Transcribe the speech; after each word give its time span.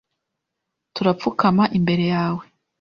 Turapfukama 0.95 1.63
imbere 1.77 2.03
yawe. 2.13 2.43